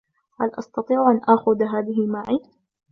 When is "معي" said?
2.07-2.39